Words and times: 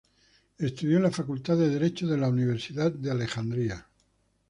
Estudió 0.57 0.97
en 0.97 1.03
la 1.03 1.11
Facultad 1.11 1.57
de 1.59 1.69
Derecho 1.69 2.07
de 2.07 2.17
la 2.17 2.27
Universidad 2.27 2.91
de 2.91 3.11
Alejandría. 3.11 3.85